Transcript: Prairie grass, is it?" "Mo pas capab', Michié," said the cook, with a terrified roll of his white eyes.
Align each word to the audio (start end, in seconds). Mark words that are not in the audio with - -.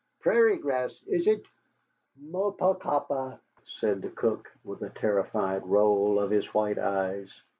Prairie 0.21 0.57
grass, 0.57 0.91
is 1.05 1.27
it?" 1.27 1.43
"Mo 2.17 2.49
pas 2.53 2.75
capab', 2.81 3.07
Michié," 3.35 3.39
said 3.67 4.01
the 4.01 4.09
cook, 4.09 4.51
with 4.63 4.81
a 4.81 4.89
terrified 4.89 5.63
roll 5.63 6.19
of 6.19 6.31
his 6.31 6.55
white 6.55 6.79
eyes. 6.79 7.29